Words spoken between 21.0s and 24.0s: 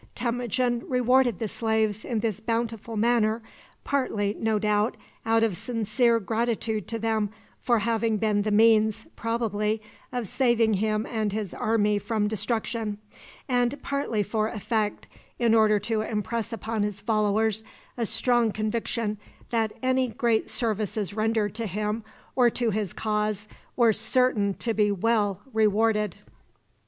rendered to him or to his cause were